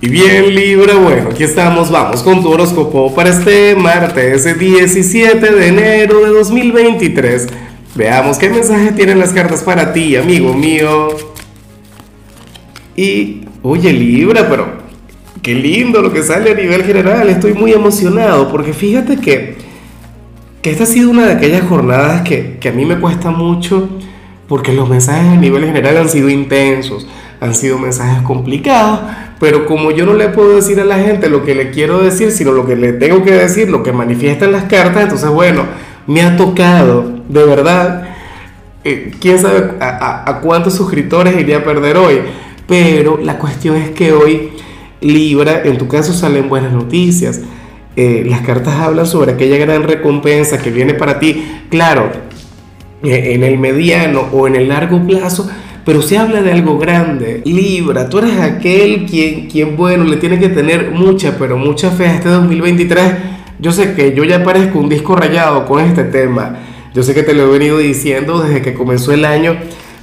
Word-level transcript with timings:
Y 0.00 0.08
bien 0.08 0.54
Libra, 0.54 0.94
bueno, 0.94 1.30
aquí 1.32 1.42
estamos, 1.42 1.90
vamos 1.90 2.22
con 2.22 2.40
tu 2.40 2.50
horóscopo 2.50 3.12
para 3.16 3.30
este 3.30 3.74
martes 3.74 4.44
17 4.56 5.50
de 5.50 5.66
enero 5.66 6.20
de 6.20 6.28
2023. 6.28 7.48
Veamos 7.96 8.38
qué 8.38 8.48
mensaje 8.48 8.92
tienen 8.92 9.18
las 9.18 9.32
cartas 9.32 9.64
para 9.64 9.92
ti, 9.92 10.14
amigo 10.14 10.54
mío. 10.54 11.08
Y, 12.94 13.40
oye 13.64 13.92
Libra, 13.92 14.48
pero 14.48 14.68
qué 15.42 15.56
lindo 15.56 16.00
lo 16.00 16.12
que 16.12 16.22
sale 16.22 16.52
a 16.52 16.54
nivel 16.54 16.84
general, 16.84 17.28
estoy 17.28 17.54
muy 17.54 17.72
emocionado 17.72 18.52
porque 18.52 18.72
fíjate 18.72 19.16
que, 19.16 19.56
que 20.62 20.70
esta 20.70 20.84
ha 20.84 20.86
sido 20.86 21.10
una 21.10 21.26
de 21.26 21.32
aquellas 21.32 21.66
jornadas 21.66 22.22
que, 22.22 22.58
que 22.60 22.68
a 22.68 22.72
mí 22.72 22.84
me 22.84 23.00
cuesta 23.00 23.32
mucho 23.32 23.88
porque 24.46 24.72
los 24.72 24.88
mensajes 24.88 25.32
a 25.32 25.36
nivel 25.36 25.64
general 25.64 25.96
han 25.96 26.08
sido 26.08 26.28
intensos, 26.28 27.08
han 27.40 27.54
sido 27.54 27.78
mensajes 27.78 28.22
complicados 28.22 29.00
pero 29.38 29.66
como 29.66 29.90
yo 29.90 30.04
no 30.04 30.14
le 30.14 30.28
puedo 30.28 30.56
decir 30.56 30.80
a 30.80 30.84
la 30.84 30.98
gente 30.98 31.28
lo 31.28 31.44
que 31.44 31.54
le 31.54 31.70
quiero 31.70 32.02
decir, 32.02 32.32
sino 32.32 32.52
lo 32.52 32.66
que 32.66 32.76
le 32.76 32.92
tengo 32.94 33.22
que 33.22 33.32
decir, 33.32 33.70
lo 33.70 33.82
que 33.82 33.92
manifiestan 33.92 34.52
las 34.52 34.64
cartas, 34.64 35.04
entonces 35.04 35.30
bueno, 35.30 35.64
me 36.06 36.22
ha 36.22 36.36
tocado, 36.36 37.20
de 37.28 37.44
verdad, 37.44 38.08
eh, 38.84 39.12
quién 39.20 39.38
sabe 39.38 39.74
a, 39.80 40.40
cuántos 40.42 40.74
suscriptores 40.74 41.38
iría 41.38 41.58
a 41.58 41.64
perder 41.64 41.96
hoy, 41.96 42.20
pero 42.66 43.18
la 43.22 43.38
cuestión 43.38 43.76
es 43.76 43.90
que 43.90 44.12
hoy 44.12 44.50
Libra, 45.00 45.62
en 45.64 45.78
tu 45.78 45.86
caso 45.86 46.12
salen 46.12 46.48
buenas 46.48 46.72
noticias. 46.72 47.40
Eh, 47.94 48.24
las 48.26 48.40
cartas 48.40 48.74
hablan 48.80 49.06
sobre 49.06 49.32
aquella 49.32 49.56
gran 49.56 49.84
recompensa 49.84 50.58
que 50.58 50.70
viene 50.70 50.94
para 50.94 51.20
ti, 51.20 51.62
claro, 51.70 52.10
eh, 53.04 53.34
en 53.34 53.44
el 53.44 53.58
mediano 53.58 54.28
o 54.32 54.48
en 54.48 54.56
el 54.56 54.68
largo 54.68 55.04
plazo, 55.06 55.48
pero 55.88 56.02
se 56.02 56.18
habla 56.18 56.42
de 56.42 56.52
algo 56.52 56.78
grande. 56.78 57.40
Libra, 57.46 58.10
tú 58.10 58.18
eres 58.18 58.38
aquel 58.38 59.06
quien, 59.06 59.46
quien, 59.46 59.74
bueno, 59.74 60.04
le 60.04 60.18
tiene 60.18 60.38
que 60.38 60.50
tener 60.50 60.90
mucha, 60.90 61.38
pero 61.38 61.56
mucha 61.56 61.90
fe 61.90 62.08
a 62.08 62.14
este 62.16 62.28
2023. 62.28 63.12
Yo 63.58 63.72
sé 63.72 63.94
que 63.94 64.12
yo 64.12 64.22
ya 64.22 64.44
parezco 64.44 64.80
un 64.80 64.90
disco 64.90 65.16
rayado 65.16 65.64
con 65.64 65.80
este 65.82 66.04
tema. 66.04 66.58
Yo 66.92 67.02
sé 67.02 67.14
que 67.14 67.22
te 67.22 67.32
lo 67.32 67.44
he 67.44 67.58
venido 67.58 67.78
diciendo 67.78 68.42
desde 68.42 68.60
que 68.60 68.74
comenzó 68.74 69.12
el 69.12 69.24
año. 69.24 69.56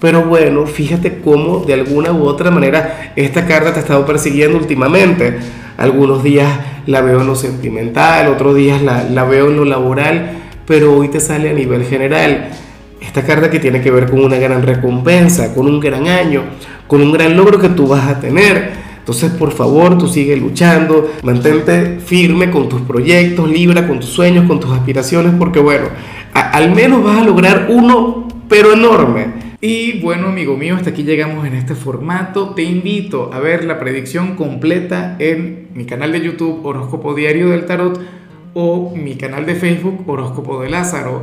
Pero 0.00 0.22
bueno, 0.22 0.66
fíjate 0.66 1.18
cómo 1.18 1.64
de 1.64 1.74
alguna 1.74 2.12
u 2.12 2.26
otra 2.26 2.52
manera 2.52 3.12
esta 3.16 3.44
carta 3.44 3.72
te 3.72 3.80
ha 3.80 3.82
estado 3.82 4.06
persiguiendo 4.06 4.58
últimamente. 4.58 5.38
Algunos 5.78 6.22
días 6.22 6.60
la 6.86 7.00
veo 7.00 7.22
en 7.22 7.26
lo 7.26 7.34
sentimental, 7.34 8.28
otros 8.28 8.54
días 8.54 8.80
la, 8.82 9.02
la 9.02 9.24
veo 9.24 9.48
en 9.48 9.56
lo 9.56 9.64
laboral, 9.64 10.30
pero 10.64 10.96
hoy 10.96 11.08
te 11.08 11.18
sale 11.18 11.50
a 11.50 11.54
nivel 11.54 11.84
general. 11.86 12.50
Esta 13.02 13.22
carta 13.22 13.50
que 13.50 13.58
tiene 13.58 13.80
que 13.80 13.90
ver 13.90 14.08
con 14.08 14.24
una 14.24 14.36
gran 14.36 14.62
recompensa, 14.62 15.54
con 15.54 15.66
un 15.66 15.80
gran 15.80 16.06
año, 16.06 16.44
con 16.86 17.02
un 17.02 17.12
gran 17.12 17.36
logro 17.36 17.58
que 17.58 17.68
tú 17.68 17.86
vas 17.86 18.06
a 18.08 18.20
tener. 18.20 18.70
Entonces, 18.98 19.32
por 19.32 19.50
favor, 19.50 19.98
tú 19.98 20.06
sigue 20.06 20.36
luchando, 20.36 21.10
mantente 21.24 21.98
firme 21.98 22.50
con 22.50 22.68
tus 22.68 22.80
proyectos, 22.82 23.50
libra 23.50 23.88
con 23.88 23.98
tus 23.98 24.10
sueños, 24.10 24.46
con 24.46 24.60
tus 24.60 24.70
aspiraciones, 24.70 25.34
porque 25.36 25.58
bueno, 25.58 25.88
al 26.32 26.72
menos 26.72 27.02
vas 27.02 27.18
a 27.18 27.24
lograr 27.24 27.66
uno, 27.68 28.28
pero 28.48 28.72
enorme. 28.72 29.52
Y 29.60 30.00
bueno, 30.00 30.28
amigo 30.28 30.56
mío, 30.56 30.76
hasta 30.76 30.90
aquí 30.90 31.02
llegamos 31.02 31.46
en 31.46 31.54
este 31.54 31.74
formato. 31.74 32.50
Te 32.50 32.62
invito 32.62 33.30
a 33.32 33.40
ver 33.40 33.64
la 33.64 33.78
predicción 33.78 34.36
completa 34.36 35.16
en 35.18 35.68
mi 35.74 35.84
canal 35.84 36.12
de 36.12 36.20
YouTube 36.20 36.64
Horóscopo 36.64 37.14
Diario 37.14 37.50
del 37.50 37.66
Tarot 37.66 38.00
o 38.54 38.92
mi 38.94 39.16
canal 39.16 39.46
de 39.46 39.54
Facebook 39.54 40.04
Horóscopo 40.06 40.62
de 40.62 40.70
Lázaro. 40.70 41.22